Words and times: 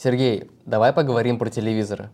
Сергей, 0.00 0.48
давай 0.64 0.92
поговорим 0.92 1.40
про 1.40 1.50
телевизоры. 1.50 2.10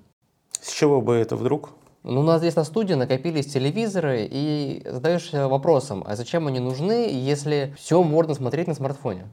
С 0.59 0.73
чего 0.73 1.03
бы 1.03 1.17
это 1.17 1.37
вдруг? 1.37 1.69
Ну, 2.03 2.21
у 2.21 2.23
нас 2.23 2.41
здесь 2.41 2.57
на 2.57 2.65
студии 2.65 2.95
накопились 2.95 3.53
телевизоры, 3.53 4.27
и 4.31 4.81
задаешься 4.87 5.49
вопросом, 5.49 6.03
а 6.07 6.17
зачем 6.17 6.47
они 6.47 6.61
нужны, 6.61 7.11
если 7.13 7.75
все 7.77 8.03
можно 8.03 8.33
смотреть 8.33 8.69
на 8.69 8.75
смартфоне? 8.75 9.29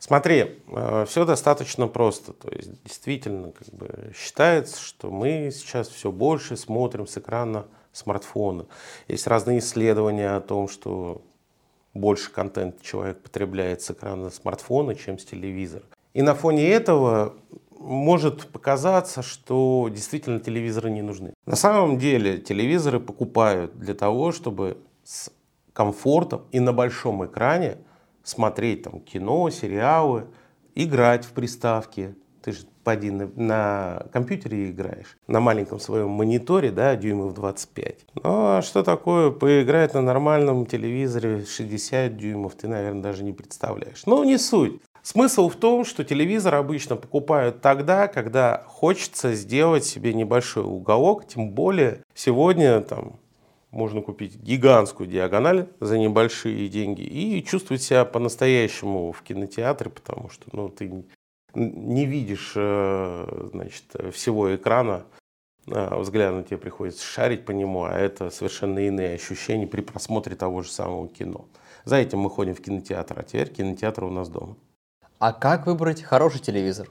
Смотри, 0.00 0.60
э, 0.66 1.04
все 1.08 1.24
достаточно 1.24 1.86
просто. 1.86 2.32
То 2.32 2.50
есть 2.50 2.82
действительно 2.82 3.52
как 3.52 3.68
бы, 3.68 4.12
считается, 4.12 4.80
что 4.80 5.12
мы 5.12 5.52
сейчас 5.54 5.86
все 5.86 6.10
больше 6.10 6.56
смотрим 6.56 7.06
с 7.06 7.16
экрана 7.16 7.66
смартфона. 7.92 8.66
Есть 9.06 9.28
разные 9.28 9.60
исследования 9.60 10.34
о 10.34 10.40
том, 10.40 10.66
что 10.66 11.22
больше 11.94 12.32
контента 12.32 12.84
человек 12.84 13.22
потребляет 13.22 13.82
с 13.82 13.92
экрана 13.92 14.30
смартфона, 14.30 14.96
чем 14.96 15.16
с 15.16 15.24
телевизора. 15.24 15.84
И 16.14 16.22
на 16.22 16.34
фоне 16.36 16.68
этого 16.68 17.34
может 17.78 18.48
показаться, 18.48 19.22
что 19.22 19.88
действительно 19.92 20.40
телевизоры 20.40 20.90
не 20.90 21.02
нужны. 21.02 21.34
На 21.46 21.56
самом 21.56 21.98
деле 21.98 22.38
телевизоры 22.38 23.00
покупают 23.00 23.78
для 23.78 23.94
того, 23.94 24.32
чтобы 24.32 24.78
с 25.04 25.30
комфортом 25.72 26.42
и 26.52 26.60
на 26.60 26.72
большом 26.72 27.26
экране 27.26 27.78
смотреть 28.22 28.84
там 28.84 29.00
кино, 29.00 29.50
сериалы, 29.50 30.26
играть 30.74 31.24
в 31.24 31.32
приставки. 31.32 32.14
Ты 32.42 32.52
же 32.52 32.66
поди 32.84 33.10
на, 33.10 33.30
на 33.36 34.06
компьютере 34.12 34.70
играешь, 34.70 35.16
на 35.26 35.40
маленьком 35.40 35.80
своем 35.80 36.10
мониторе, 36.10 36.70
да, 36.70 36.94
дюймов 36.94 37.34
25. 37.34 38.06
Ну 38.14 38.20
а 38.24 38.62
что 38.62 38.82
такое 38.82 39.30
поиграть 39.30 39.94
на 39.94 40.02
нормальном 40.02 40.66
телевизоре 40.66 41.44
60 41.44 42.16
дюймов, 42.16 42.54
ты, 42.54 42.68
наверное, 42.68 43.02
даже 43.02 43.24
не 43.24 43.32
представляешь. 43.32 44.04
Но 44.06 44.24
не 44.24 44.38
суть. 44.38 44.80
Смысл 45.04 45.50
в 45.50 45.56
том, 45.56 45.84
что 45.84 46.02
телевизор 46.02 46.54
обычно 46.54 46.96
покупают 46.96 47.60
тогда, 47.60 48.08
когда 48.08 48.64
хочется 48.66 49.34
сделать 49.34 49.84
себе 49.84 50.14
небольшой 50.14 50.64
уголок, 50.64 51.28
тем 51.28 51.50
более 51.50 52.00
сегодня 52.14 52.80
там 52.80 53.20
можно 53.70 54.00
купить 54.00 54.36
гигантскую 54.36 55.06
диагональ 55.06 55.68
за 55.78 55.98
небольшие 55.98 56.70
деньги 56.70 57.02
и 57.02 57.44
чувствовать 57.44 57.82
себя 57.82 58.06
по-настоящему 58.06 59.12
в 59.12 59.20
кинотеатре, 59.20 59.90
потому 59.90 60.30
что 60.30 60.46
ну, 60.52 60.70
ты 60.70 61.04
не 61.54 62.06
видишь 62.06 62.54
э, 62.56 63.48
значит, 63.52 64.14
всего 64.14 64.56
экрана, 64.56 65.04
а 65.66 65.98
взглядом 65.98 66.44
тебе 66.44 66.56
приходится 66.56 67.04
шарить 67.04 67.44
по 67.44 67.50
нему, 67.50 67.84
а 67.84 67.92
это 67.92 68.30
совершенно 68.30 68.78
иные 68.78 69.16
ощущения 69.16 69.66
при 69.66 69.82
просмотре 69.82 70.34
того 70.34 70.62
же 70.62 70.70
самого 70.70 71.08
кино. 71.08 71.44
За 71.84 71.96
этим 71.96 72.20
мы 72.20 72.30
ходим 72.30 72.54
в 72.54 72.62
кинотеатр, 72.62 73.20
а 73.20 73.22
теперь 73.22 73.50
кинотеатр 73.52 74.04
у 74.04 74.10
нас 74.10 74.30
дома. 74.30 74.56
А 75.18 75.32
как 75.32 75.66
выбрать 75.66 76.02
хороший 76.02 76.40
телевизор? 76.40 76.88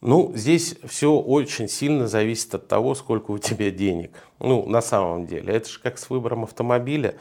Ну, 0.00 0.32
здесь 0.34 0.74
все 0.84 1.12
очень 1.12 1.68
сильно 1.68 2.08
зависит 2.08 2.54
от 2.54 2.66
того, 2.66 2.94
сколько 2.96 3.30
у 3.30 3.38
тебя 3.38 3.70
денег. 3.70 4.16
Ну, 4.40 4.66
на 4.66 4.82
самом 4.82 5.26
деле. 5.26 5.54
Это 5.54 5.68
же 5.68 5.78
как 5.78 5.96
с 5.98 6.10
выбором 6.10 6.42
автомобиля. 6.42 7.14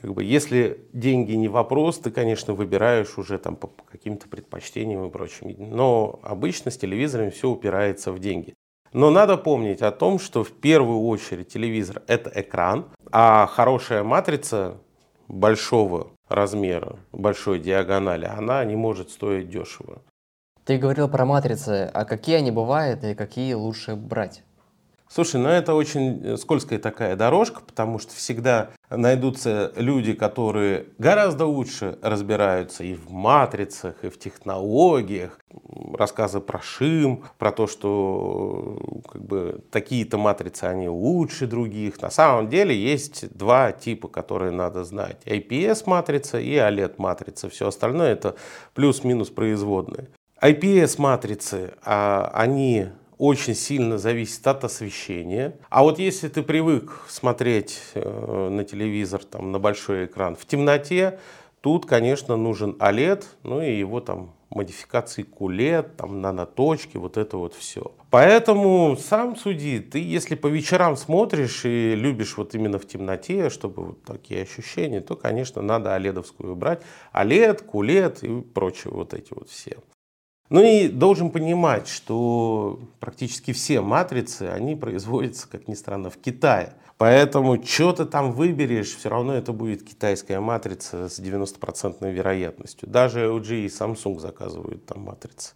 Как 0.00 0.12
бы, 0.12 0.24
если 0.24 0.84
деньги 0.92 1.32
не 1.34 1.46
вопрос, 1.46 1.98
ты, 1.98 2.10
конечно, 2.10 2.54
выбираешь 2.54 3.18
уже 3.18 3.38
там 3.38 3.54
по 3.54 3.68
каким-то 3.68 4.26
предпочтениям 4.28 5.06
и 5.06 5.10
прочим. 5.10 5.54
Но 5.58 6.18
обычно 6.24 6.72
с 6.72 6.76
телевизорами 6.76 7.30
все 7.30 7.48
упирается 7.48 8.10
в 8.10 8.18
деньги. 8.18 8.54
Но 8.92 9.10
надо 9.10 9.36
помнить 9.36 9.82
о 9.82 9.92
том, 9.92 10.18
что 10.18 10.42
в 10.42 10.50
первую 10.50 11.02
очередь 11.02 11.48
телевизор– 11.48 12.02
это 12.08 12.32
экран, 12.34 12.86
а 13.12 13.46
хорошая 13.46 14.02
матрица 14.02 14.78
большого 15.28 16.13
размера, 16.28 16.96
большой 17.12 17.58
диагонали, 17.58 18.24
она 18.24 18.64
не 18.64 18.76
может 18.76 19.10
стоить 19.10 19.48
дешево. 19.48 20.02
Ты 20.64 20.78
говорил 20.78 21.08
про 21.08 21.26
матрицы, 21.26 21.90
а 21.92 22.04
какие 22.04 22.36
они 22.36 22.50
бывают 22.50 23.04
и 23.04 23.14
какие 23.14 23.52
лучше 23.52 23.96
брать? 23.96 24.42
Слушай, 25.08 25.40
ну 25.40 25.48
это 25.48 25.74
очень 25.74 26.20
э, 26.24 26.36
скользкая 26.36 26.78
такая 26.78 27.14
дорожка, 27.14 27.60
потому 27.60 27.98
что 27.98 28.14
всегда 28.14 28.70
найдутся 28.90 29.72
люди, 29.76 30.12
которые 30.12 30.86
гораздо 30.98 31.46
лучше 31.46 31.98
разбираются 32.02 32.84
и 32.84 32.94
в 32.94 33.10
матрицах, 33.10 34.02
и 34.02 34.08
в 34.08 34.18
технологиях. 34.18 35.38
Рассказы 35.92 36.40
про 36.40 36.60
шим, 36.60 37.24
про 37.38 37.52
то, 37.52 37.66
что 37.66 39.02
как 39.10 39.22
бы, 39.22 39.60
такие-то 39.70 40.18
матрицы, 40.18 40.64
они 40.64 40.88
лучше 40.88 41.46
других. 41.46 42.00
На 42.02 42.10
самом 42.10 42.48
деле 42.48 42.76
есть 42.76 43.36
два 43.36 43.72
типа, 43.72 44.08
которые 44.08 44.50
надо 44.50 44.84
знать. 44.84 45.18
IPS-матрица 45.26 46.40
и 46.40 46.54
OLED-матрица. 46.54 47.48
Все 47.50 47.68
остальное 47.68 48.12
это 48.12 48.34
плюс-минус 48.74 49.30
производные. 49.30 50.08
IPS-матрицы, 50.42 51.74
а, 51.84 52.30
они 52.34 52.88
очень 53.18 53.54
сильно 53.54 53.98
зависит 53.98 54.46
от 54.46 54.64
освещения. 54.64 55.56
А 55.68 55.82
вот 55.82 55.98
если 55.98 56.28
ты 56.28 56.42
привык 56.42 57.04
смотреть 57.08 57.80
э, 57.94 58.48
на 58.50 58.64
телевизор, 58.64 59.24
там, 59.24 59.52
на 59.52 59.58
большой 59.58 60.06
экран 60.06 60.36
в 60.36 60.46
темноте, 60.46 61.18
тут, 61.60 61.86
конечно, 61.86 62.36
нужен 62.36 62.76
OLED, 62.78 63.24
ну 63.42 63.62
и 63.62 63.76
его 63.76 64.00
там 64.00 64.34
модификации 64.50 65.24
QLED, 65.24 65.96
там 65.96 66.20
наноточки, 66.20 66.96
вот 66.96 67.16
это 67.16 67.36
вот 67.36 67.54
все. 67.54 67.92
Поэтому 68.10 68.96
сам 68.96 69.36
суди, 69.36 69.80
ты 69.80 69.98
если 69.98 70.34
по 70.36 70.46
вечерам 70.46 70.96
смотришь 70.96 71.64
и 71.64 71.94
любишь 71.94 72.36
вот 72.36 72.54
именно 72.54 72.78
в 72.78 72.86
темноте, 72.86 73.50
чтобы 73.50 73.84
вот 73.84 74.04
такие 74.04 74.42
ощущения, 74.42 75.00
то, 75.00 75.16
конечно, 75.16 75.62
надо 75.62 75.94
оледовскую 75.94 76.54
брать. 76.54 76.82
OLED, 77.12 77.64
QLED 77.66 78.26
и 78.26 78.42
прочие 78.42 78.92
вот 78.92 79.14
эти 79.14 79.34
вот 79.34 79.48
все. 79.48 79.78
Ну 80.50 80.62
и 80.62 80.88
должен 80.88 81.30
понимать, 81.30 81.88
что 81.88 82.78
практически 83.00 83.52
все 83.52 83.80
матрицы, 83.80 84.42
они 84.42 84.76
производятся, 84.76 85.48
как 85.48 85.68
ни 85.68 85.74
странно, 85.74 86.10
в 86.10 86.18
Китае. 86.18 86.74
Поэтому 86.98 87.62
что 87.64 87.92
ты 87.92 88.04
там 88.04 88.32
выберешь, 88.32 88.94
все 88.96 89.08
равно 89.08 89.34
это 89.34 89.52
будет 89.52 89.82
китайская 89.82 90.38
матрица 90.40 91.08
с 91.08 91.18
90% 91.18 92.10
вероятностью. 92.12 92.88
Даже 92.88 93.26
LG 93.26 93.64
и 93.64 93.66
Samsung 93.66 94.20
заказывают 94.20 94.86
там 94.86 95.02
матрицы. 95.02 95.54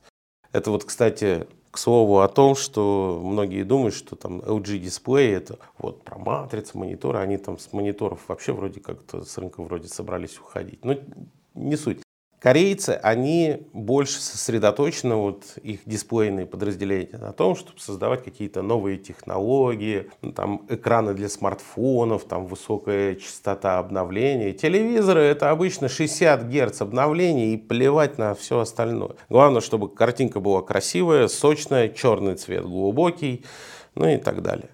Это 0.53 0.71
вот, 0.71 0.85
кстати, 0.85 1.47
к 1.71 1.79
слову 1.79 2.21
о 2.21 2.29
том, 2.29 2.57
что 2.57 3.21
многие 3.23 3.63
думают, 3.63 3.95
что 3.95 4.17
там 4.17 4.41
LG 4.41 4.79
дисплей 4.79 5.33
это 5.35 5.59
вот 5.79 6.03
про 6.03 6.19
матрицы, 6.19 6.77
мониторы, 6.77 7.19
они 7.19 7.37
там 7.37 7.59
с 7.59 7.73
мониторов 7.73 8.21
вообще 8.29 8.53
вроде 8.53 8.81
как-то 8.81 9.25
с 9.25 9.39
рынка 9.39 9.63
вроде 9.63 9.89
собрались 9.89 10.39
уходить. 10.39 10.85
Но 10.85 10.97
не 11.55 11.77
суть. 11.77 12.01
Корейцы, 12.41 12.91
они 13.03 13.67
больше 13.73 14.21
сосредоточены, 14.21 15.17
вот 15.17 15.59
их 15.61 15.81
дисплейные 15.87 16.47
подразделения, 16.47 17.19
на 17.19 17.33
том, 17.33 17.57
чтобы 17.57 17.81
создавать 17.81 18.23
какие-то 18.23 18.63
новые 18.63 18.97
технологии, 18.97 20.09
ну, 20.23 20.33
там 20.33 20.65
экраны 20.69 21.15
для 21.15 21.29
смартфонов, 21.29 22.25
там 22.25 22.47
высокая 22.47 23.17
частота 23.17 23.81
обновления. 23.81 24.53
Телевизоры 24.53 25.23
это 25.23 25.51
обычно 25.51 25.89
60 25.89 26.45
Гц 26.45 26.81
обновления 26.81 27.55
и 27.55 27.57
плевать 27.57 28.19
на 28.19 28.37
все 28.37 28.61
остальное. 28.61 29.17
Главное, 29.29 29.61
чтобы 29.61 29.93
картинка 29.93 30.39
была 30.39 30.63
красивая, 30.63 31.27
сочная, 31.27 31.89
черный 31.89 32.37
цвет 32.37 32.63
глубокий, 32.63 33.45
ну 33.97 34.09
и 34.09 34.17
так 34.17 34.43
далее. 34.43 34.69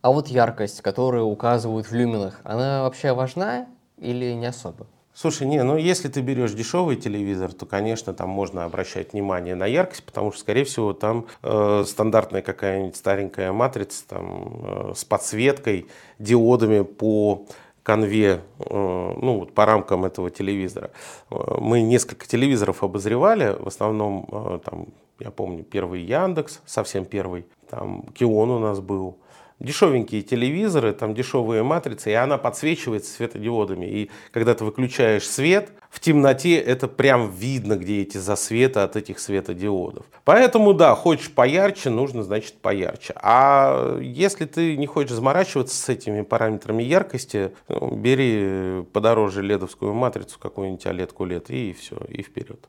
А 0.00 0.10
вот 0.10 0.28
яркость, 0.28 0.80
которую 0.80 1.26
указывают 1.26 1.86
в 1.86 1.94
люминах, 1.94 2.40
она 2.42 2.84
вообще 2.84 3.12
важна 3.12 3.66
или 3.98 4.32
не 4.32 4.46
особо? 4.46 4.86
Слушай, 5.14 5.46
не, 5.46 5.62
ну 5.62 5.76
если 5.76 6.08
ты 6.08 6.22
берешь 6.22 6.52
дешевый 6.52 6.96
телевизор, 6.96 7.52
то, 7.52 7.66
конечно, 7.66 8.14
там 8.14 8.30
можно 8.30 8.64
обращать 8.64 9.12
внимание 9.12 9.54
на 9.54 9.66
яркость, 9.66 10.04
потому 10.04 10.32
что, 10.32 10.40
скорее 10.40 10.64
всего, 10.64 10.94
там 10.94 11.26
э, 11.42 11.84
стандартная 11.86 12.40
какая-нибудь 12.40 12.96
старенькая 12.96 13.52
матрица 13.52 14.08
там, 14.08 14.62
э, 14.64 14.92
с 14.96 15.04
подсветкой, 15.04 15.86
диодами 16.18 16.82
по 16.82 17.46
конве, 17.82 18.40
э, 18.58 18.64
ну 18.70 19.40
вот 19.40 19.52
по 19.52 19.66
рамкам 19.66 20.06
этого 20.06 20.30
телевизора. 20.30 20.90
Э, 21.30 21.56
мы 21.60 21.82
несколько 21.82 22.26
телевизоров 22.26 22.82
обозревали, 22.82 23.54
в 23.58 23.68
основном, 23.68 24.26
э, 24.32 24.60
там, 24.64 24.86
я 25.18 25.30
помню, 25.30 25.62
первый 25.62 26.00
Яндекс, 26.02 26.62
совсем 26.64 27.04
первый, 27.04 27.44
там 27.68 28.04
Кион 28.14 28.50
у 28.50 28.58
нас 28.58 28.80
был, 28.80 29.18
дешевенькие 29.62 30.22
телевизоры, 30.22 30.92
там 30.92 31.14
дешевые 31.14 31.62
матрицы, 31.62 32.10
и 32.10 32.14
она 32.14 32.38
подсвечивается 32.38 33.12
светодиодами. 33.12 33.86
И 33.86 34.10
когда 34.30 34.54
ты 34.54 34.64
выключаешь 34.64 35.26
свет, 35.26 35.72
в 35.90 36.00
темноте 36.00 36.56
это 36.56 36.88
прям 36.88 37.30
видно, 37.30 37.76
где 37.76 38.02
эти 38.02 38.18
засветы 38.18 38.80
от 38.80 38.96
этих 38.96 39.18
светодиодов. 39.18 40.06
Поэтому, 40.24 40.74
да, 40.74 40.94
хочешь 40.94 41.30
поярче, 41.30 41.90
нужно, 41.90 42.22
значит, 42.22 42.54
поярче. 42.54 43.14
А 43.16 43.98
если 44.00 44.46
ты 44.46 44.76
не 44.76 44.86
хочешь 44.86 45.12
заморачиваться 45.12 45.76
с 45.76 45.88
этими 45.88 46.22
параметрами 46.22 46.82
яркости, 46.82 47.52
ну, 47.68 47.94
бери 47.94 48.84
подороже 48.92 49.42
ледовскую 49.42 49.94
матрицу, 49.94 50.38
какую-нибудь 50.38 50.84
OLED 50.86 51.14
QLED, 51.14 51.52
и 51.52 51.72
все, 51.72 51.96
и 52.08 52.22
вперед. 52.22 52.68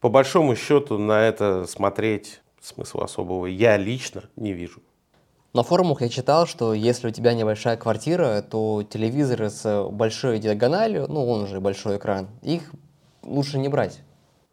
По 0.00 0.08
большому 0.08 0.54
счету 0.54 0.98
на 0.98 1.26
это 1.26 1.66
смотреть 1.66 2.40
смысла 2.60 3.04
особого 3.04 3.46
я 3.46 3.76
лично 3.76 4.24
не 4.36 4.52
вижу. 4.52 4.80
На 5.54 5.62
форумах 5.62 6.02
я 6.02 6.08
читал, 6.10 6.46
что 6.46 6.74
если 6.74 7.08
у 7.08 7.10
тебя 7.10 7.32
небольшая 7.32 7.76
квартира, 7.76 8.42
то 8.42 8.82
телевизоры 8.82 9.48
с 9.48 9.88
большой 9.90 10.38
диагональю, 10.38 11.06
ну 11.08 11.26
он 11.26 11.46
же 11.46 11.60
большой 11.60 11.96
экран, 11.96 12.28
их 12.42 12.70
лучше 13.22 13.58
не 13.58 13.68
брать. 13.68 14.00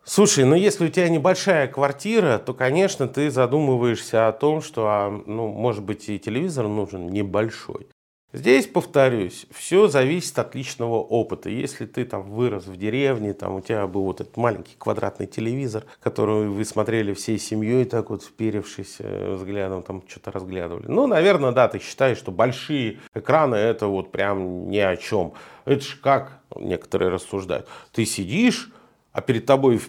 Слушай, 0.06 0.46
ну 0.46 0.56
если 0.56 0.86
у 0.86 0.90
тебя 0.90 1.10
небольшая 1.10 1.68
квартира, 1.68 2.38
то, 2.38 2.54
конечно, 2.54 3.08
ты 3.08 3.30
задумываешься 3.30 4.28
о 4.28 4.32
том, 4.32 4.62
что, 4.62 4.88
а, 4.88 5.24
ну, 5.26 5.48
может 5.48 5.84
быть, 5.84 6.08
и 6.10 6.20
телевизор 6.20 6.68
нужен 6.68 7.10
небольшой. 7.10 7.88
Здесь, 8.36 8.68
повторюсь, 8.68 9.46
все 9.52 9.88
зависит 9.88 10.38
от 10.38 10.56
личного 10.56 10.96
опыта. 10.96 11.50
Если 11.50 11.86
ты 11.86 12.04
там 12.04 12.24
вырос 12.24 12.68
в 12.68 12.76
деревне, 12.76 13.34
там 13.34 13.56
у 13.56 13.62
тебя 13.62 13.88
был 13.88 14.04
вот 14.04 14.20
этот 14.20 14.36
маленький 14.36 14.76
квадратный 14.78 15.26
телевизор, 15.26 15.86
который 16.02 16.50
вы 16.50 16.66
смотрели 16.66 17.14
всей 17.14 17.40
семьей, 17.40 17.86
так 17.86 18.10
вот 18.10 18.24
вперевшись 18.24 18.98
э, 19.00 19.36
взглядом, 19.36 19.84
там 19.84 20.04
что-то 20.06 20.34
разглядывали. 20.34 20.86
Ну, 20.88 21.08
наверное, 21.08 21.54
да, 21.54 21.70
ты 21.70 21.80
считаешь, 21.80 22.18
что 22.18 22.34
большие 22.34 23.00
экраны 23.14 23.56
это 23.56 23.88
вот 23.88 24.12
прям 24.12 24.70
ни 24.70 24.80
о 24.80 24.98
чем. 24.98 25.32
Это 25.64 25.86
ж 25.86 25.98
как 26.04 26.42
некоторые 26.58 27.12
рассуждают. 27.12 27.70
Ты 27.94 28.06
сидишь, 28.06 28.70
а 29.14 29.22
перед 29.22 29.46
тобой 29.46 29.80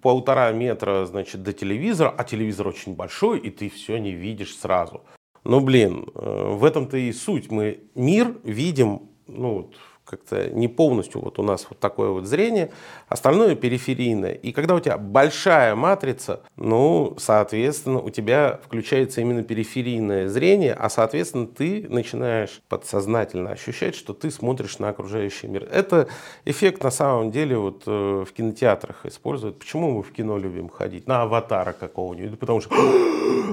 полтора 0.00 0.52
метра, 0.52 1.06
значит, 1.06 1.42
до 1.42 1.52
телевизора, 1.52 2.14
а 2.16 2.22
телевизор 2.22 2.68
очень 2.68 2.94
большой, 2.94 3.40
и 3.40 3.50
ты 3.50 3.68
все 3.68 3.98
не 3.98 4.12
видишь 4.12 4.56
сразу. 4.56 5.02
Ну, 5.48 5.60
блин, 5.60 6.08
э, 6.12 6.56
в 6.56 6.64
этом-то 6.64 6.96
и 6.96 7.12
суть. 7.12 7.52
Мы 7.52 7.84
мир 7.94 8.36
видим, 8.42 9.02
ну, 9.28 9.70
как-то 10.06 10.48
не 10.50 10.68
полностью 10.68 11.20
вот 11.20 11.38
у 11.38 11.42
нас 11.42 11.66
вот 11.68 11.80
такое 11.80 12.10
вот 12.10 12.26
зрение, 12.26 12.70
остальное 13.08 13.56
периферийное. 13.56 14.32
И 14.32 14.52
когда 14.52 14.74
у 14.74 14.80
тебя 14.80 14.96
большая 14.96 15.74
матрица, 15.74 16.40
ну, 16.56 17.16
соответственно, 17.18 18.00
у 18.00 18.10
тебя 18.10 18.60
включается 18.64 19.20
именно 19.20 19.42
периферийное 19.42 20.28
зрение, 20.28 20.74
а, 20.74 20.88
соответственно, 20.88 21.46
ты 21.46 21.86
начинаешь 21.88 22.62
подсознательно 22.68 23.50
ощущать, 23.50 23.96
что 23.96 24.14
ты 24.14 24.30
смотришь 24.30 24.78
на 24.78 24.90
окружающий 24.90 25.48
мир. 25.48 25.68
Это 25.70 26.08
эффект 26.44 26.84
на 26.84 26.90
самом 26.90 27.32
деле 27.32 27.58
вот 27.58 27.82
э, 27.86 28.24
в 28.26 28.32
кинотеатрах 28.32 29.04
используют. 29.06 29.58
Почему 29.58 29.90
мы 29.90 30.02
в 30.02 30.12
кино 30.12 30.38
любим 30.38 30.68
ходить? 30.68 31.08
На 31.08 31.22
аватара 31.22 31.72
какого-нибудь. 31.72 32.38
Потому 32.38 32.60
что 32.60 32.74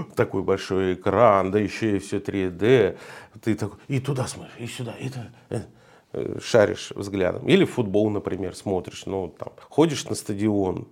такой 0.15 0.44
большой 0.44 0.94
экран, 0.94 1.51
да 1.51 1.59
еще 1.59 1.97
и 1.97 2.00
все 2.00 2.17
3D. 2.17 2.97
Ты 3.41 3.55
такой, 3.55 3.79
и 3.88 4.00
туда 4.00 4.27
смотришь, 4.27 4.53
и 4.59 4.67
сюда, 4.67 4.94
и 5.00 5.09
туда. 5.09 5.31
Шаришь 6.42 6.92
взглядом. 6.95 7.48
Или 7.48 7.65
футбол, 7.65 8.10
например, 8.10 8.56
смотришь, 8.56 9.06
ну, 9.06 9.27
там, 9.27 9.50
ходишь 9.69 10.06
на 10.06 10.15
стадион, 10.15 10.88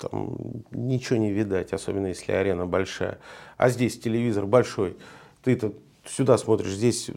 там 0.00 0.36
ничего 0.70 1.18
не 1.18 1.30
видать, 1.30 1.72
особенно 1.72 2.08
если 2.08 2.32
арена 2.32 2.66
большая. 2.66 3.18
А 3.56 3.68
здесь 3.68 3.98
телевизор 3.98 4.46
большой, 4.46 4.96
ты 5.42 5.56
тут 5.56 5.76
сюда 6.04 6.36
смотришь, 6.38 6.72
здесь 6.72 7.10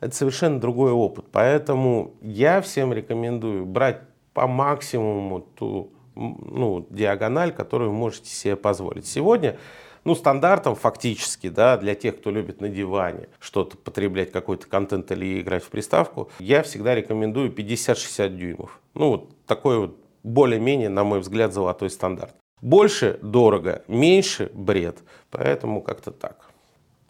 это 0.00 0.14
совершенно 0.14 0.60
другой 0.60 0.92
опыт. 0.92 1.26
Поэтому 1.32 2.14
я 2.22 2.60
всем 2.60 2.92
рекомендую 2.92 3.66
брать 3.66 4.02
по 4.32 4.46
максимуму 4.46 5.40
ту 5.40 5.92
ну, 6.14 6.86
диагональ, 6.90 7.52
которую 7.52 7.92
можете 7.92 8.30
себе 8.30 8.56
позволить. 8.56 9.06
Сегодня 9.06 9.58
ну, 10.10 10.16
стандартом 10.16 10.74
фактически, 10.74 11.48
да, 11.48 11.76
для 11.76 11.94
тех, 11.94 12.18
кто 12.18 12.32
любит 12.32 12.60
на 12.60 12.68
диване 12.68 13.28
что-то 13.38 13.76
потреблять, 13.76 14.32
какой-то 14.32 14.66
контент 14.66 15.12
или 15.12 15.40
играть 15.40 15.62
в 15.62 15.68
приставку, 15.68 16.30
я 16.40 16.64
всегда 16.64 16.96
рекомендую 16.96 17.52
50-60 17.52 18.28
дюймов. 18.30 18.80
Ну, 18.94 19.10
вот 19.10 19.46
такой 19.46 19.78
вот 19.78 19.96
более-менее, 20.24 20.88
на 20.88 21.04
мой 21.04 21.20
взгляд, 21.20 21.52
золотой 21.52 21.90
стандарт. 21.90 22.34
Больше 22.60 23.20
дорого, 23.22 23.84
меньше 23.86 24.50
бред. 24.52 24.98
Поэтому 25.30 25.80
как-то 25.80 26.10
так. 26.10 26.50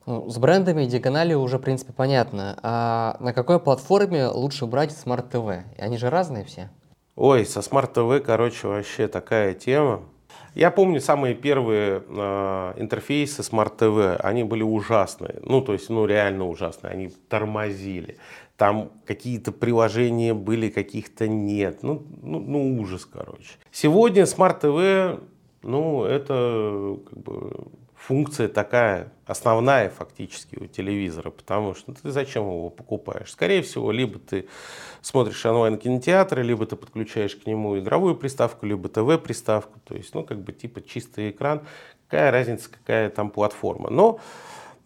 Ну, 0.04 0.28
с 0.28 0.36
брендами 0.36 0.84
диагонали 0.84 1.32
уже, 1.32 1.56
в 1.56 1.62
принципе, 1.62 1.94
понятно. 1.94 2.58
А 2.62 3.16
на 3.20 3.32
какой 3.32 3.60
платформе 3.60 4.26
лучше 4.26 4.66
брать 4.66 4.90
Smart 4.90 5.30
TV? 5.30 5.62
Они 5.78 5.96
же 5.96 6.10
разные 6.10 6.44
все. 6.44 6.68
Ой, 7.16 7.46
со 7.46 7.60
Smart 7.60 7.94
TV, 7.94 8.20
короче, 8.20 8.68
вообще 8.68 9.08
такая 9.08 9.54
тема. 9.54 10.02
Я 10.54 10.70
помню 10.70 11.00
самые 11.00 11.34
первые 11.34 12.02
э, 12.06 12.72
интерфейсы 12.76 13.42
Smart 13.42 13.78
TV, 13.78 14.16
они 14.16 14.44
были 14.44 14.62
ужасные, 14.62 15.40
ну 15.42 15.60
то 15.60 15.72
есть, 15.72 15.90
ну 15.90 16.06
реально 16.06 16.46
ужасные, 16.46 16.92
они 16.92 17.10
тормозили. 17.28 18.18
Там 18.56 18.90
какие-то 19.06 19.52
приложения 19.52 20.34
были, 20.34 20.68
каких-то 20.68 21.26
нет. 21.26 21.82
Ну, 21.82 22.02
ну, 22.22 22.40
ну 22.40 22.78
ужас, 22.78 23.06
короче. 23.06 23.52
Сегодня 23.70 24.24
Smart 24.24 24.60
TV, 24.60 25.22
ну 25.62 26.04
это 26.04 26.98
как 27.08 27.18
бы 27.18 27.52
функция 28.00 28.48
такая 28.48 29.12
основная 29.26 29.90
фактически 29.90 30.56
у 30.56 30.66
телевизора, 30.66 31.30
потому 31.30 31.74
что 31.74 31.90
ну, 31.90 31.96
ты 32.02 32.10
зачем 32.10 32.44
его 32.44 32.70
покупаешь? 32.70 33.30
Скорее 33.30 33.62
всего, 33.62 33.92
либо 33.92 34.18
ты 34.18 34.48
смотришь 35.02 35.44
онлайн-кинотеатры, 35.44 36.42
либо 36.42 36.66
ты 36.66 36.76
подключаешь 36.76 37.36
к 37.36 37.46
нему 37.46 37.78
игровую 37.78 38.16
приставку, 38.16 38.66
либо 38.66 38.88
ТВ-приставку, 38.88 39.78
то 39.84 39.94
есть, 39.94 40.14
ну, 40.14 40.24
как 40.24 40.40
бы 40.40 40.52
типа 40.52 40.80
чистый 40.80 41.30
экран, 41.30 41.62
какая 42.08 42.30
разница, 42.30 42.70
какая 42.70 43.10
там 43.10 43.30
платформа. 43.30 43.90
Но 43.90 44.18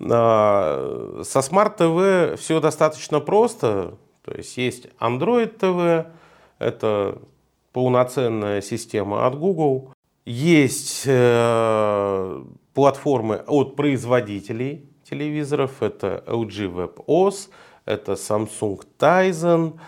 э, 0.00 1.22
со 1.24 1.38
Smart 1.38 1.78
TV 1.78 2.36
все 2.36 2.60
достаточно 2.60 3.20
просто, 3.20 3.94
то 4.24 4.34
есть 4.34 4.56
есть 4.56 4.88
Android 4.98 5.56
TV, 5.56 6.06
это 6.58 7.18
полноценная 7.72 8.60
система 8.60 9.26
от 9.26 9.38
Google, 9.38 9.92
есть 10.24 11.04
э, 11.06 12.42
платформы 12.74 13.36
от 13.46 13.76
производителей 13.76 14.88
телевизоров. 15.08 15.82
Это 15.82 16.22
LG 16.26 16.96
WebOS, 17.06 17.48
это 17.84 18.12
Samsung 18.12 18.80
Tizen, 18.98 19.78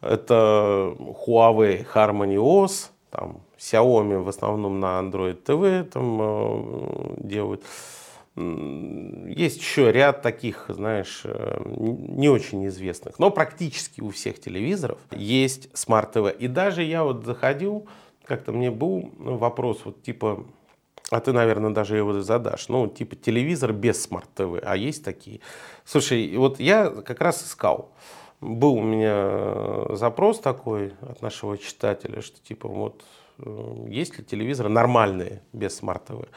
это 0.00 0.94
Huawei 0.98 1.86
Harmony 1.92 2.36
OS, 2.36 2.90
там 3.10 3.40
Xiaomi 3.58 4.22
в 4.22 4.28
основном 4.28 4.80
на 4.80 5.00
Android 5.00 5.42
TV 5.42 5.84
там 5.84 6.18
э, 6.20 7.14
делают. 7.18 7.64
Есть 8.36 9.58
еще 9.58 9.90
ряд 9.90 10.22
таких, 10.22 10.66
знаешь, 10.68 11.22
э, 11.24 11.60
не 11.66 12.28
очень 12.28 12.68
известных, 12.68 13.18
но 13.18 13.30
практически 13.30 14.00
у 14.00 14.10
всех 14.10 14.40
телевизоров 14.40 14.98
есть 15.10 15.70
Smart 15.72 16.12
TV. 16.12 16.36
И 16.38 16.46
даже 16.46 16.84
я 16.84 17.02
вот 17.02 17.24
заходил, 17.24 17.88
как-то 18.24 18.52
мне 18.52 18.70
был 18.70 19.10
вопрос, 19.18 19.80
вот 19.84 20.02
типа, 20.02 20.44
а 21.10 21.20
ты, 21.20 21.32
наверное, 21.32 21.70
даже 21.70 21.96
его 21.96 22.20
задашь. 22.20 22.68
Ну, 22.68 22.86
типа 22.86 23.16
телевизор 23.16 23.72
без 23.72 24.02
смарт-ТВ. 24.02 24.62
А 24.62 24.76
есть 24.76 25.04
такие? 25.04 25.40
Слушай, 25.84 26.36
вот 26.36 26.60
я 26.60 26.90
как 26.90 27.20
раз 27.20 27.42
искал. 27.46 27.92
Был 28.40 28.74
у 28.74 28.82
меня 28.82 29.96
запрос 29.96 30.38
такой 30.38 30.92
от 31.00 31.22
нашего 31.22 31.58
читателя, 31.58 32.20
что 32.20 32.40
типа 32.40 32.68
вот 32.68 33.04
э, 33.38 33.86
есть 33.88 34.16
ли 34.18 34.24
телевизоры 34.24 34.68
нормальные 34.68 35.42
без 35.52 35.76
смарт-ТВ. 35.76 36.28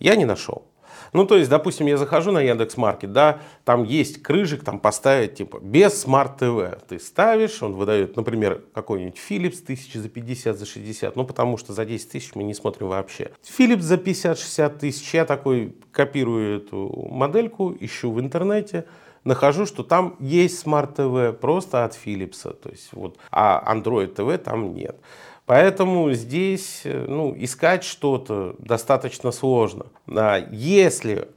Я 0.00 0.16
не 0.16 0.24
нашел. 0.24 0.64
Ну, 1.12 1.26
то 1.26 1.36
есть, 1.36 1.50
допустим, 1.50 1.86
я 1.86 1.96
захожу 1.96 2.32
на 2.32 2.40
Яндекс 2.40 2.76
Маркет, 2.76 3.12
да, 3.12 3.40
там 3.64 3.84
есть 3.84 4.22
крыжик, 4.22 4.64
там 4.64 4.78
поставить, 4.78 5.36
типа, 5.36 5.58
без 5.60 6.00
Смарт 6.00 6.38
ТВ. 6.38 6.84
Ты 6.88 6.98
ставишь, 6.98 7.62
он 7.62 7.74
выдает, 7.74 8.16
например, 8.16 8.62
какой-нибудь 8.74 9.18
Philips 9.28 9.64
тысячи 9.64 9.98
за 9.98 10.08
50, 10.08 10.58
за 10.58 10.66
60, 10.66 11.16
ну, 11.16 11.24
потому 11.24 11.56
что 11.56 11.72
за 11.72 11.84
10 11.84 12.10
тысяч 12.10 12.34
мы 12.34 12.42
не 12.42 12.54
смотрим 12.54 12.88
вообще. 12.88 13.30
Philips 13.58 13.82
за 13.82 13.96
50-60 13.96 14.78
тысяч, 14.78 15.14
я 15.14 15.24
такой 15.24 15.74
копирую 15.92 16.58
эту 16.58 17.08
модельку, 17.10 17.74
ищу 17.78 18.10
в 18.10 18.20
интернете, 18.20 18.84
нахожу, 19.24 19.66
что 19.66 19.82
там 19.82 20.16
есть 20.20 20.64
TV 20.64 21.32
просто 21.32 21.84
от 21.84 21.94
Philips, 21.94 22.52
то 22.54 22.68
есть 22.68 22.88
вот, 22.92 23.18
а 23.30 23.74
Android 23.74 24.14
TV 24.14 24.38
там 24.38 24.74
нет. 24.74 24.96
Поэтому 25.46 26.12
здесь 26.12 26.82
э, 26.84 27.04
ну, 27.06 27.34
искать 27.36 27.84
что-то 27.84 28.56
достаточно 28.58 29.30
сложно. 29.30 29.86
А 30.06 30.38
если 30.50 31.28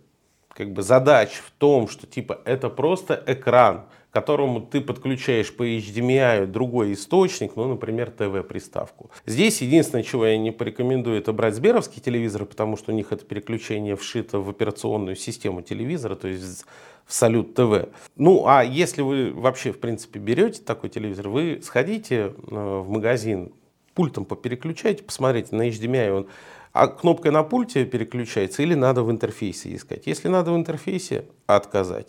как 0.58 0.72
бы 0.72 0.82
задача 0.82 1.42
в 1.46 1.52
том, 1.52 1.88
что 1.88 2.08
типа 2.08 2.42
это 2.44 2.70
просто 2.70 3.22
экран, 3.28 3.86
к 4.10 4.14
которому 4.14 4.62
ты 4.62 4.82
подключаешь 4.82 5.56
по 5.56 5.64
HDMI 5.64 6.48
другой 6.48 6.94
источник, 6.94 7.56
ну, 7.56 7.68
например, 7.68 8.10
ТВ-приставку. 8.10 9.12
Здесь 9.28 9.62
единственное, 9.62 10.04
чего 10.04 10.26
я 10.26 10.38
не 10.38 10.50
порекомендую, 10.52 11.20
это 11.20 11.32
брать 11.32 11.54
сберовский 11.54 12.02
телевизор, 12.02 12.46
потому 12.46 12.76
что 12.76 12.92
у 12.92 12.96
них 12.96 13.12
это 13.12 13.24
переключение 13.24 13.96
вшито 13.96 14.40
в 14.40 14.50
операционную 14.50 15.16
систему 15.16 15.62
телевизора, 15.62 16.16
то 16.16 16.28
есть 16.28 16.66
в 17.06 17.14
Салют 17.14 17.54
ТВ. 17.54 17.90
Ну, 18.16 18.48
а 18.48 18.64
если 18.64 19.04
вы 19.04 19.32
вообще, 19.34 19.72
в 19.72 19.80
принципе, 19.80 20.20
берете 20.20 20.64
такой 20.64 20.90
телевизор, 20.90 21.30
вы 21.30 21.62
сходите 21.62 22.16
э, 22.16 22.32
в 22.48 22.90
магазин, 22.90 23.54
пультом 23.98 24.26
попереключайте, 24.26 25.04
посмотрите 25.04 25.56
на 25.56 25.68
HDMI, 25.68 26.12
он 26.12 26.28
а 26.72 26.88
кнопкой 26.88 27.32
на 27.32 27.42
пульте 27.42 27.86
переключается 27.86 28.62
или 28.62 28.76
надо 28.76 29.02
в 29.02 29.10
интерфейсе 29.10 29.74
искать. 29.74 30.06
Если 30.06 30.28
надо 30.28 30.52
в 30.52 30.56
интерфейсе, 30.56 31.26
отказать. 31.48 32.06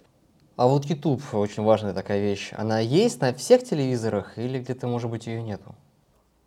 А 0.57 0.66
вот 0.66 0.85
YouTube 0.85 1.23
очень 1.33 1.62
важная 1.62 1.95
такая 1.95 2.21
вещь. 2.21 2.50
Она 2.52 2.78
есть 2.78 3.23
на 3.23 3.33
всех 3.33 3.64
телевизорах 3.64 4.37
или 4.37 4.59
где-то, 4.59 4.87
может 4.87 5.09
быть, 5.09 5.26
ее 5.26 5.42
нету? 5.42 5.75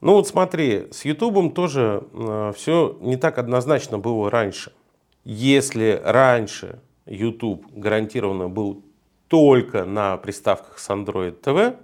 Ну 0.02 0.14
вот 0.14 0.28
смотри, 0.28 0.88
с 0.92 1.04
YouTube 1.06 1.56
тоже 1.56 2.04
э, 2.14 2.54
все 2.56 2.98
не 3.02 3.18
так 3.18 3.40
однозначно 3.40 3.98
было 3.98 4.30
раньше. 4.30 4.72
Если 5.24 6.00
раньше 6.04 6.80
YouTube 7.08 7.66
гарантированно 7.74 8.50
был 8.50 8.84
только 9.28 9.86
на 9.86 10.18
приставках 10.18 10.78
с 10.78 10.88
Android 10.90 11.42
TV, 11.42 11.76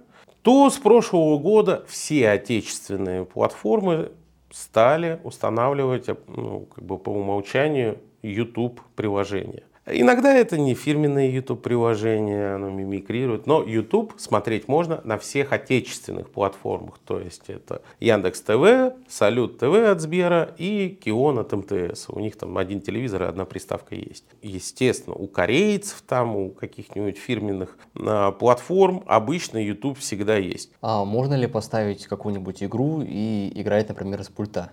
то 0.48 0.70
с 0.70 0.78
прошлого 0.78 1.36
года 1.36 1.84
все 1.86 2.30
отечественные 2.30 3.26
платформы 3.26 4.12
стали 4.50 5.20
устанавливать 5.22 6.06
ну, 6.26 6.60
как 6.74 6.82
бы 6.82 6.96
по 6.98 7.10
умолчанию 7.10 7.98
YouTube 8.22 8.80
приложение. 8.96 9.64
Иногда 9.90 10.34
это 10.34 10.58
не 10.58 10.74
фирменное 10.74 11.28
YouTube 11.30 11.62
приложение, 11.62 12.54
оно 12.54 12.68
мимикрирует, 12.68 13.46
но 13.46 13.62
YouTube 13.62 14.14
смотреть 14.18 14.68
можно 14.68 15.00
на 15.04 15.18
всех 15.18 15.52
отечественных 15.52 16.30
платформах, 16.30 16.98
то 17.04 17.18
есть 17.18 17.44
это 17.48 17.82
Яндекс 18.00 18.42
ТВ, 18.42 18.94
Салют 19.08 19.58
ТВ 19.58 19.74
от 19.88 20.00
Сбера 20.00 20.54
и 20.58 20.88
Кион 20.88 21.38
от 21.38 21.52
МТС. 21.52 22.08
У 22.08 22.20
них 22.20 22.36
там 22.36 22.58
один 22.58 22.80
телевизор 22.80 23.22
и 23.22 23.26
одна 23.26 23.44
приставка 23.44 23.94
есть. 23.94 24.24
Естественно, 24.42 25.16
у 25.16 25.26
корейцев 25.26 26.02
там, 26.06 26.36
у 26.36 26.50
каких-нибудь 26.50 27.16
фирменных 27.16 27.78
а, 27.94 28.32
платформ 28.32 29.02
обычно 29.06 29.58
YouTube 29.58 29.98
всегда 29.98 30.36
есть. 30.36 30.70
А 30.82 31.04
можно 31.04 31.34
ли 31.34 31.46
поставить 31.46 32.06
какую-нибудь 32.06 32.62
игру 32.62 33.02
и 33.02 33.50
играть, 33.54 33.88
например, 33.88 34.22
с 34.22 34.28
пульта? 34.28 34.70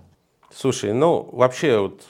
Слушай, 0.53 0.93
ну 0.93 1.27
вообще 1.31 1.79
вот 1.79 2.01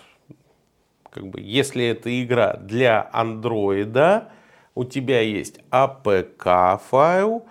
как 1.16 1.28
бы, 1.28 1.40
если 1.40 1.86
это 1.86 2.22
игра 2.22 2.58
для 2.58 3.10
андроида, 3.14 4.34
у 4.76 4.84
тебя 4.84 5.22
есть 5.22 5.62
APK 5.72 6.82
файл, 6.90 7.46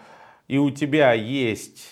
и 0.49 0.59
у 0.59 0.71
тебя 0.71 1.15
есть 1.15 1.91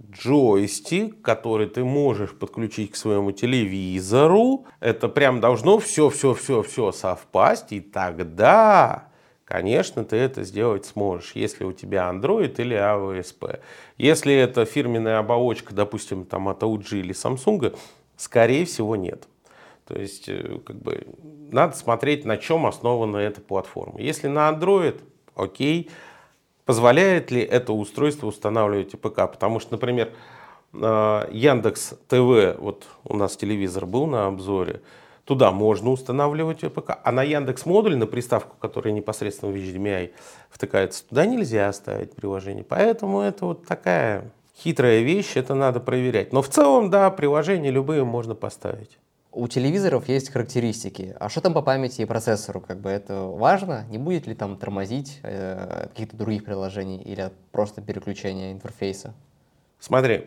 джойстик, 0.00 1.20
который 1.20 1.66
ты 1.66 1.84
можешь 1.84 2.30
подключить 2.30 2.92
к 2.92 2.96
своему 2.96 3.32
телевизору. 3.32 4.64
Это 4.80 5.08
прям 5.10 5.40
должно 5.40 5.78
все-все-все-все 5.78 6.90
совпасть, 6.90 7.72
и 7.72 7.80
тогда, 7.80 9.10
конечно, 9.44 10.06
ты 10.06 10.16
это 10.16 10.42
сделать 10.42 10.86
сможешь, 10.86 11.32
если 11.34 11.64
у 11.64 11.72
тебя 11.72 12.10
Android 12.10 12.54
или 12.56 12.74
AOSP. 12.74 13.60
Если 13.98 14.34
это 14.34 14.64
фирменная 14.64 15.18
оболочка, 15.18 15.74
допустим, 15.74 16.24
там 16.24 16.48
от 16.48 16.62
LG 16.62 17.00
или 17.00 17.14
Samsung, 17.14 17.76
скорее 18.16 18.64
всего 18.64 18.96
нет. 18.96 19.28
То 19.90 20.00
есть, 20.00 20.28
э, 20.28 20.60
как 20.64 20.76
бы, 20.76 21.04
надо 21.50 21.76
смотреть, 21.76 22.24
на 22.24 22.36
чем 22.36 22.64
основана 22.64 23.16
эта 23.16 23.40
платформа. 23.40 24.00
Если 24.00 24.28
на 24.28 24.48
Android, 24.48 25.00
окей, 25.34 25.90
позволяет 26.64 27.32
ли 27.32 27.40
это 27.40 27.72
устройство 27.72 28.28
устанавливать 28.28 28.94
APK? 28.94 29.32
Потому 29.32 29.58
что, 29.58 29.72
например, 29.72 30.12
э, 30.72 31.28
Яндекс 31.32 31.94
ТВ, 32.06 32.60
вот 32.60 32.86
у 33.02 33.16
нас 33.16 33.36
телевизор 33.36 33.84
был 33.84 34.06
на 34.06 34.28
обзоре, 34.28 34.80
туда 35.24 35.50
можно 35.50 35.90
устанавливать 35.90 36.62
APK, 36.62 37.00
а 37.02 37.10
на 37.10 37.24
Яндекс 37.24 37.66
модуль, 37.66 37.96
на 37.96 38.06
приставку, 38.06 38.54
которая 38.60 38.94
непосредственно 38.94 39.50
в 39.50 39.56
HDMI 39.56 40.12
втыкается, 40.50 41.04
туда 41.08 41.26
нельзя 41.26 41.72
ставить 41.72 42.14
приложение. 42.14 42.62
Поэтому 42.62 43.22
это 43.22 43.44
вот 43.44 43.66
такая 43.66 44.30
хитрая 44.56 45.00
вещь, 45.00 45.32
это 45.34 45.54
надо 45.54 45.80
проверять. 45.80 46.32
Но 46.32 46.42
в 46.42 46.48
целом, 46.48 46.90
да, 46.90 47.10
приложения 47.10 47.72
любые 47.72 48.04
можно 48.04 48.36
поставить. 48.36 49.00
У 49.32 49.46
телевизоров 49.46 50.08
есть 50.08 50.30
характеристики. 50.30 51.14
А 51.20 51.28
что 51.28 51.40
там 51.40 51.54
по 51.54 51.62
памяти 51.62 52.02
и 52.02 52.04
процессору? 52.04 52.60
Как 52.60 52.80
бы 52.80 52.90
это 52.90 53.22
важно? 53.22 53.86
Не 53.88 53.98
будет 53.98 54.26
ли 54.26 54.34
там 54.34 54.56
тормозить 54.56 55.20
э, 55.22 55.86
каких-то 55.88 56.16
других 56.16 56.44
приложений 56.44 57.02
или 57.04 57.30
просто 57.52 57.80
переключение 57.80 58.52
интерфейса? 58.52 59.14
Смотри, 59.78 60.26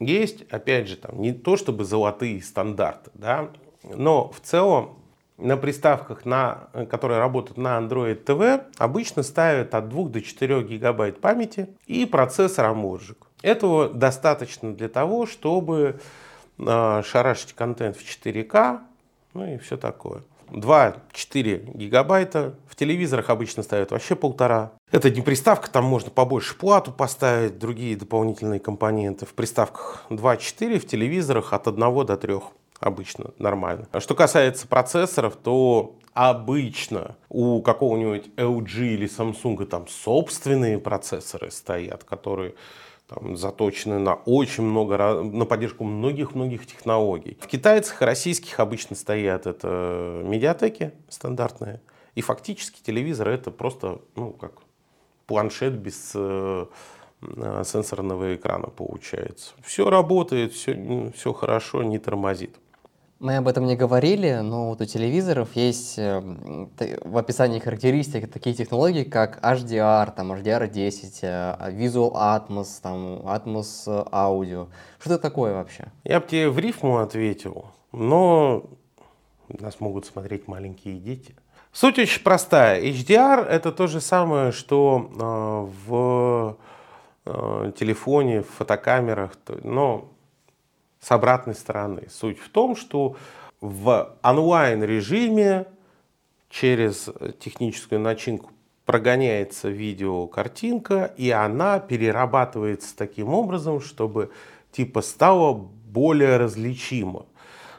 есть, 0.00 0.42
опять 0.50 0.88
же, 0.88 0.96
там 0.96 1.20
не 1.20 1.32
то 1.32 1.56
чтобы 1.56 1.84
золотые 1.84 2.42
стандарты, 2.42 3.10
да, 3.14 3.50
но 3.84 4.30
в 4.30 4.40
целом 4.40 4.98
на 5.38 5.56
приставках, 5.56 6.24
на, 6.24 6.68
которые 6.90 7.18
работают 7.18 7.58
на 7.58 7.78
Android 7.78 8.24
TV, 8.24 8.64
обычно 8.78 9.22
ставят 9.22 9.74
от 9.74 9.88
2 9.88 10.08
до 10.08 10.20
4 10.20 10.62
гигабайт 10.62 11.20
памяти 11.20 11.68
и 11.86 12.06
процессор 12.06 12.66
Amorgic. 12.66 13.16
Этого 13.42 13.88
достаточно 13.88 14.72
для 14.72 14.88
того, 14.88 15.26
чтобы 15.26 16.00
шарашить 16.58 17.52
контент 17.54 17.96
в 17.96 18.02
4К, 18.02 18.80
ну 19.34 19.54
и 19.54 19.58
все 19.58 19.76
такое. 19.76 20.22
2-4 20.52 21.76
гигабайта. 21.76 22.54
В 22.68 22.76
телевизорах 22.76 23.30
обычно 23.30 23.62
ставят 23.62 23.90
вообще 23.90 24.14
полтора. 24.14 24.72
Это 24.90 25.10
не 25.10 25.22
приставка, 25.22 25.70
там 25.70 25.84
можно 25.84 26.10
побольше 26.10 26.56
плату 26.56 26.92
поставить, 26.92 27.58
другие 27.58 27.96
дополнительные 27.96 28.60
компоненты. 28.60 29.24
В 29.26 29.34
приставках 29.34 30.04
2-4, 30.10 30.78
в 30.78 30.86
телевизорах 30.86 31.52
от 31.52 31.68
1 31.68 32.06
до 32.06 32.16
3 32.16 32.34
обычно 32.80 33.30
нормально. 33.38 33.88
А 33.92 34.00
что 34.00 34.14
касается 34.14 34.66
процессоров, 34.66 35.36
то 35.36 35.96
обычно 36.12 37.16
у 37.28 37.62
какого-нибудь 37.62 38.26
LG 38.36 38.94
или 38.94 39.08
Samsung 39.08 39.64
там 39.64 39.88
собственные 39.88 40.78
процессоры 40.78 41.50
стоят, 41.50 42.04
которые 42.04 42.54
там, 43.14 43.36
заточены 43.36 43.98
на 43.98 44.14
очень 44.14 44.64
много, 44.64 45.22
на 45.22 45.44
поддержку 45.44 45.84
многих-многих 45.84 46.66
технологий. 46.66 47.36
В 47.40 47.46
китайцах 47.46 48.02
и 48.02 48.04
российских 48.04 48.60
обычно 48.60 48.96
стоят 48.96 49.46
это 49.46 50.22
медиатеки 50.24 50.92
стандартные. 51.08 51.80
И 52.14 52.20
фактически 52.20 52.82
телевизор 52.82 53.28
это 53.28 53.50
просто, 53.50 54.00
ну, 54.16 54.32
как 54.32 54.52
планшет 55.26 55.74
без 55.74 56.12
э, 56.14 56.66
э 57.22 57.62
сенсорного 57.64 58.34
экрана 58.34 58.68
получается. 58.68 59.52
Все 59.62 59.88
работает, 59.88 60.52
все, 60.52 61.12
все 61.14 61.32
хорошо, 61.32 61.82
не 61.82 61.98
тормозит. 61.98 62.56
Мы 63.22 63.36
об 63.36 63.46
этом 63.46 63.66
не 63.66 63.76
говорили, 63.76 64.40
но 64.42 64.70
вот 64.70 64.80
у 64.80 64.84
телевизоров 64.84 65.54
есть 65.54 65.96
э, 65.96 66.20
в 67.04 67.16
описании 67.16 67.60
характеристик 67.60 68.28
такие 68.28 68.52
технологии, 68.52 69.04
как 69.04 69.38
HDR, 69.44 70.12
там 70.12 70.32
HDR10, 70.32 71.18
э, 71.22 71.70
Visual 71.70 72.12
Atmos, 72.14 72.80
там 72.82 73.20
Atmos 73.20 73.86
Audio. 74.10 74.66
Что 74.98 75.14
это 75.14 75.18
такое 75.20 75.54
вообще? 75.54 75.92
Я 76.02 76.18
бы 76.18 76.26
тебе 76.26 76.50
в 76.50 76.58
рифму 76.58 76.98
ответил, 76.98 77.66
но 77.92 78.64
нас 79.48 79.78
могут 79.78 80.04
смотреть 80.04 80.48
маленькие 80.48 80.98
дети. 80.98 81.36
Суть 81.70 82.00
очень 82.00 82.24
простая. 82.24 82.82
HDR 82.82 83.46
это 83.46 83.70
то 83.70 83.86
же 83.86 84.00
самое, 84.00 84.50
что 84.50 85.08
э, 85.14 85.86
в 85.86 86.56
э, 87.26 87.72
телефоне, 87.78 88.42
в 88.42 88.48
фотокамерах, 88.48 89.36
но 89.62 90.11
с 91.02 91.10
обратной 91.10 91.54
стороны. 91.54 92.08
Суть 92.10 92.38
в 92.38 92.48
том, 92.48 92.76
что 92.76 93.16
в 93.60 94.16
онлайн-режиме 94.22 95.66
через 96.48 97.08
техническую 97.40 98.00
начинку 98.00 98.50
прогоняется 98.86 99.68
видеокартинка, 99.68 101.12
и 101.16 101.30
она 101.30 101.80
перерабатывается 101.80 102.96
таким 102.96 103.34
образом, 103.34 103.80
чтобы 103.80 104.30
типа 104.70 105.02
стало 105.02 105.54
более 105.54 106.36
различимо. 106.36 107.26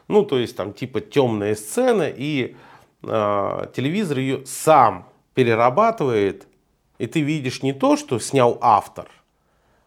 Ну, 0.06 0.24
то 0.24 0.38
есть 0.38 0.56
там 0.56 0.74
типа 0.74 1.00
темная 1.00 1.54
сцена, 1.54 2.08
и 2.14 2.56
э, 3.02 3.66
телевизор 3.74 4.18
ее 4.18 4.44
сам 4.44 5.08
перерабатывает, 5.32 6.46
и 6.98 7.06
ты 7.06 7.20
видишь 7.20 7.62
не 7.62 7.72
то, 7.72 7.96
что 7.96 8.18
снял 8.18 8.58
автор– 8.60 9.08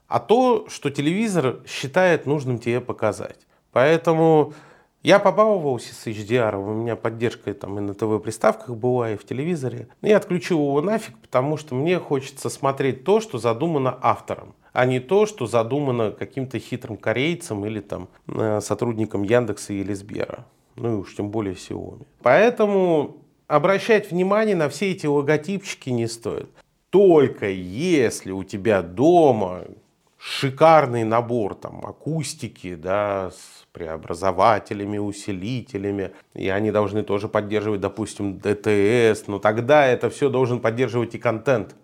а 0.08 0.20
то, 0.20 0.68
что 0.70 0.90
телевизор 0.90 1.60
считает 1.68 2.26
нужным 2.26 2.60
тебе 2.60 2.82
показать. 2.82 3.40
Поэтому 3.72 4.54
я 5.04 5.20
побаловался 5.20 5.94
с 5.94 6.08
HDR, 6.08 6.58
у 6.58 6.74
меня 6.74 6.96
поддержка 6.96 7.54
там 7.54 7.78
и 7.78 7.82
на 7.82 7.94
ТВ-приставках 7.94 8.76
была, 8.76 9.12
и 9.12 9.18
в 9.18 9.26
телевизоре. 9.26 9.88
И 10.02 10.12
отключил 10.12 10.60
его 10.60 10.82
нафиг, 10.82 11.18
потому 11.20 11.58
что 11.58 11.76
мне 11.76 12.00
хочется 12.00 12.50
смотреть 12.50 13.04
то, 13.04 13.20
что 13.20 13.38
задумано 13.38 13.98
автором, 14.02 14.56
а 14.74 14.86
не 14.86 15.00
то, 15.00 15.26
что 15.26 15.46
задумано 15.46 16.12
каким-то 16.12 16.60
хитрым 16.60 16.98
корейцем 16.98 17.66
или 17.66 17.80
там 17.80 18.10
э, 18.28 18.60
сотрудником 18.62 19.24
Яндекса 19.24 19.74
или 19.74 19.94
Сбера. 19.94 20.46
Ну 20.76 20.94
и 20.94 20.96
уж 20.96 21.16
тем 21.16 21.30
более 21.30 21.56
Xiaomi. 21.56 22.06
Поэтому 22.22 23.18
обращать 23.48 24.12
внимание 24.12 24.56
на 24.56 24.70
все 24.70 24.92
эти 24.92 25.06
логотипчики 25.06 25.90
не 25.90 26.08
стоит. 26.08 26.50
Только 26.90 27.50
если 27.50 28.32
у 28.32 28.44
тебя 28.44 28.82
дома 28.82 29.64
шикарный 30.18 31.04
набор 31.04 31.56
там 31.56 31.86
акустики, 31.86 32.76
да, 32.76 33.32
с 33.32 33.66
преобразователями, 33.72 34.98
усилителями, 34.98 36.12
и 36.34 36.50
они 36.50 36.72
должны 36.72 37.04
тоже 37.04 37.28
поддерживать, 37.28 37.82
допустим, 37.82 38.38
DTS, 38.38 39.26
но 39.28 39.40
тогда 39.40 39.86
это 39.86 40.10
все 40.10 40.30
должен 40.30 40.60
поддерживать 40.60 41.14
и 41.16 41.20
контент. 41.20 41.76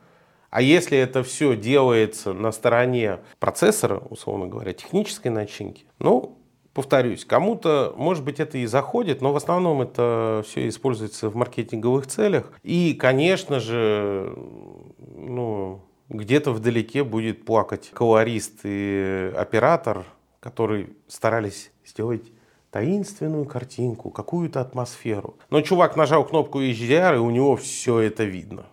А 0.49 0.61
если 0.61 0.97
это 0.97 1.23
все 1.23 1.55
делается 1.55 2.33
на 2.33 2.51
стороне 2.51 3.19
процессора, 3.39 3.97
условно 4.09 4.47
говоря, 4.47 4.73
технической 4.73 5.31
начинки, 5.31 5.85
ну, 5.99 6.37
повторюсь, 6.73 7.25
кому-то, 7.25 7.93
может 7.95 8.23
быть, 8.23 8.39
это 8.39 8.57
и 8.57 8.65
заходит, 8.65 9.21
но 9.21 9.33
в 9.33 9.35
основном 9.35 9.81
это 9.81 10.43
все 10.47 10.67
используется 10.67 11.29
в 11.29 11.35
маркетинговых 11.35 12.07
целях. 12.07 12.51
И, 12.63 12.93
конечно 12.93 13.59
же, 13.59 14.35
ну, 15.15 15.81
где-то 16.13 16.51
вдалеке 16.51 17.03
будет 17.03 17.45
плакать 17.45 17.89
колорист 17.93 18.61
и 18.63 19.33
оператор, 19.35 20.05
которые 20.39 20.89
старались 21.07 21.71
сделать 21.85 22.31
таинственную 22.71 23.45
картинку, 23.45 24.09
какую-то 24.09 24.61
атмосферу. 24.61 25.37
Но 25.49 25.61
чувак 25.61 25.95
нажал 25.95 26.25
кнопку 26.25 26.61
HDR, 26.61 27.15
и 27.15 27.19
у 27.19 27.29
него 27.29 27.55
все 27.55 27.99
это 27.99 28.23
видно. 28.23 28.65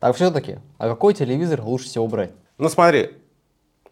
Так 0.00 0.16
все-таки, 0.16 0.58
а 0.78 0.88
какой 0.88 1.14
телевизор 1.14 1.62
лучше 1.62 1.86
всего 1.86 2.06
брать? 2.08 2.32
Ну 2.58 2.68
смотри, 2.68 3.10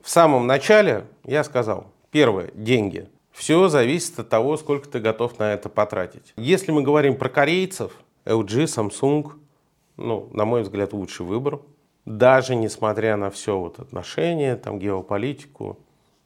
в 0.01 0.11
самом 0.11 0.47
начале 0.47 1.07
я 1.25 1.45
сказал, 1.45 1.87
первое, 2.11 2.51
деньги. 2.55 3.09
Все 3.31 3.69
зависит 3.69 4.19
от 4.19 4.29
того, 4.29 4.57
сколько 4.57 4.89
ты 4.89 4.99
готов 4.99 5.39
на 5.39 5.55
это 5.55 5.69
потратить. 5.69 6.35
Если 6.37 6.71
мы 6.71 6.83
говорим 6.83 7.17
про 7.17 7.29
корейцев, 7.29 7.93
LG, 8.27 8.65
Samsung, 8.65 9.33
ну, 9.97 10.29
на 10.33 10.45
мой 10.45 10.63
взгляд, 10.63 10.93
лучший 10.93 11.25
выбор. 11.25 11.61
Даже 12.05 12.57
несмотря 12.57 13.17
на 13.17 13.31
все 13.31 13.59
вот 13.59 13.79
отношения, 13.79 14.57
там, 14.57 14.79
геополитику, 14.79 15.79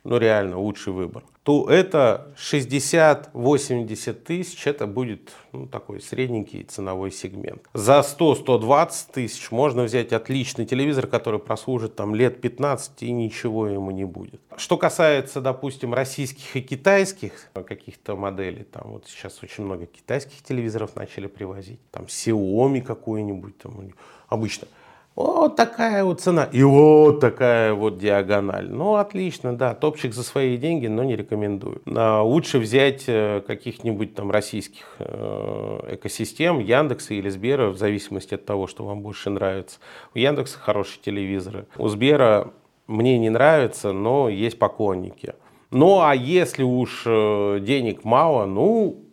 ну 0.04 0.18
реально 0.18 0.59
лучший 0.59 0.92
выбор, 0.92 1.25
то 1.42 1.68
это 1.71 2.35
60-80 2.37 4.12
тысяч, 4.14 4.66
это 4.66 4.87
будет 4.87 5.33
ну, 5.52 5.66
такой 5.66 6.00
средненький 6.00 6.64
ценовой 6.64 7.12
сегмент. 7.12 7.62
За 7.75 8.00
100-120 8.00 8.90
тысяч 9.12 9.50
можно 9.50 9.83
взять 9.85 10.12
отличный 10.12 10.64
телевизор, 10.64 11.06
который 11.06 11.38
прослужит 11.38 11.95
там 11.95 12.14
лет 12.14 12.40
15 12.40 13.02
и 13.02 13.12
ничего 13.12 13.68
ему 13.68 13.90
не 13.90 14.04
будет. 14.04 14.40
Что 14.56 14.76
касается, 14.78 15.40
допустим, 15.40 15.92
российских 15.92 16.56
и 16.56 16.62
китайских 16.62 17.50
каких-то 17.52 18.16
моделей, 18.16 18.64
там 18.64 18.92
вот 18.92 19.06
сейчас 19.06 19.42
очень 19.42 19.64
много 19.64 19.87
китайских 19.87 20.42
телевизоров 20.42 20.97
начали 20.97 21.26
привозить, 21.26 21.80
там 21.90 22.06
Xiaomi 22.06 22.80
какой-нибудь, 22.80 23.59
там 23.59 23.92
обычно– 24.28 24.66
вот 25.16 25.56
такая 25.56 26.04
вот 26.04 26.20
цена. 26.20 26.44
И 26.52 26.62
вот 26.62 27.20
такая 27.20 27.73
вот 27.73 27.99
диагональ. 27.99 28.68
Ну, 28.68 28.96
отлично, 28.96 29.56
да. 29.56 29.75
Топчик 29.75 30.12
за 30.12 30.23
свои 30.23 30.58
деньги, 30.58 30.87
но 30.88 31.04
не 31.04 31.16
рекомендую. 31.16 31.80
А 31.87 32.23
лучше 32.23 32.58
взять 32.58 33.04
э, 33.06 33.42
каких-нибудь 33.46 34.14
там 34.14 34.30
российских 34.30 34.85
э, 34.99 35.94
экосистем, 35.94 36.58
Яндекса 36.58 37.14
или 37.14 37.30
Сбера, 37.30 37.70
в 37.70 37.78
зависимости 37.78 38.35
от 38.35 38.44
того, 38.44 38.66
что 38.66 38.85
вам 38.85 39.00
больше 39.00 39.30
нравится. 39.30 39.78
У 40.14 40.18
Яндекса 40.18 40.58
хорошие 40.58 41.00
телевизоры. 41.02 41.66
У 41.78 41.88
Сбера 41.88 42.52
мне 42.87 43.18
не 43.18 43.30
нравится, 43.30 43.92
но 43.92 44.28
есть 44.28 44.58
поклонники. 44.58 45.35
Ну, 45.70 46.00
а 46.02 46.14
если 46.14 46.62
уж 46.62 47.04
э, 47.06 47.58
денег 47.61 48.04
мало, 48.04 48.44
ну, 48.44 49.06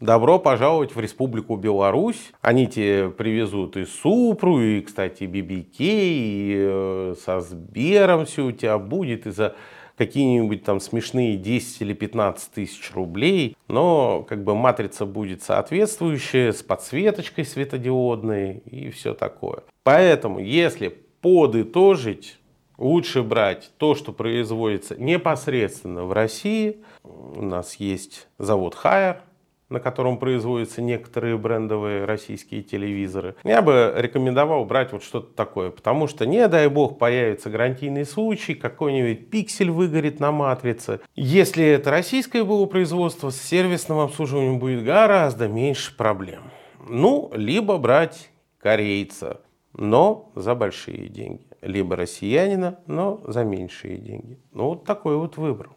Добро 0.00 0.38
пожаловать 0.38 0.94
в 0.94 1.00
Республику 1.00 1.56
Беларусь. 1.56 2.30
Они 2.40 2.68
тебе 2.68 3.10
привезут 3.10 3.76
и 3.76 3.84
Супру, 3.84 4.60
и, 4.60 4.80
кстати, 4.80 5.24
BBK, 5.24 5.74
и 5.80 6.54
э, 6.56 7.14
со 7.20 7.40
Сбером 7.40 8.24
все 8.24 8.46
у 8.46 8.52
тебя 8.52 8.78
будет, 8.78 9.26
и 9.26 9.30
за 9.30 9.56
какие-нибудь 9.96 10.62
там 10.62 10.78
смешные 10.78 11.36
10 11.36 11.82
или 11.82 11.94
15 11.94 12.52
тысяч 12.52 12.92
рублей, 12.94 13.56
но 13.66 14.22
как 14.22 14.44
бы 14.44 14.54
матрица 14.54 15.04
будет 15.04 15.42
соответствующая, 15.42 16.52
с 16.52 16.62
подсветочкой 16.62 17.44
светодиодной 17.44 18.58
и 18.58 18.90
все 18.90 19.14
такое. 19.14 19.64
Поэтому, 19.82 20.38
если 20.38 20.96
подытожить, 21.20 22.38
лучше 22.76 23.24
брать 23.24 23.72
то, 23.78 23.96
что 23.96 24.12
производится 24.12 24.94
непосредственно 24.96 26.04
в 26.04 26.12
России. 26.12 26.84
У 27.02 27.42
нас 27.42 27.74
есть 27.74 28.28
завод 28.38 28.76
Хайер, 28.76 29.22
на 29.68 29.80
котором 29.80 30.18
производятся 30.18 30.82
некоторые 30.82 31.36
брендовые 31.36 32.04
российские 32.04 32.62
телевизоры, 32.62 33.34
я 33.44 33.62
бы 33.62 33.92
рекомендовал 33.96 34.64
брать 34.64 34.92
вот 34.92 35.02
что-то 35.02 35.34
такое, 35.34 35.70
потому 35.70 36.06
что, 36.06 36.26
не 36.26 36.46
дай 36.48 36.68
бог, 36.68 36.98
появится 36.98 37.50
гарантийный 37.50 38.04
случай, 38.04 38.54
какой-нибудь 38.54 39.30
пиксель 39.30 39.70
выгорит 39.70 40.20
на 40.20 40.32
матрице. 40.32 41.00
Если 41.14 41.64
это 41.64 41.90
российское 41.90 42.44
было 42.44 42.66
производство, 42.66 43.30
с 43.30 43.40
сервисным 43.40 43.98
обслуживанием 43.98 44.58
будет 44.58 44.84
гораздо 44.84 45.48
меньше 45.48 45.96
проблем. 45.96 46.50
Ну, 46.88 47.30
либо 47.34 47.76
брать 47.76 48.30
корейца, 48.60 49.40
но 49.74 50.32
за 50.34 50.54
большие 50.54 51.08
деньги. 51.08 51.44
Либо 51.60 51.96
россиянина, 51.96 52.78
но 52.86 53.20
за 53.26 53.44
меньшие 53.44 53.98
деньги. 53.98 54.38
Ну, 54.52 54.68
вот 54.68 54.84
такой 54.84 55.16
вот 55.16 55.36
выбор. 55.36 55.70